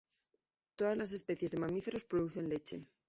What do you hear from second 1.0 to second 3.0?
especies de mamíferos producen leche.